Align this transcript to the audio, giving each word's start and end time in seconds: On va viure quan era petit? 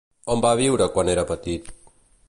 On 0.35 0.41
va 0.45 0.53
viure 0.61 0.89
quan 0.97 1.13
era 1.15 1.27
petit? 1.33 1.73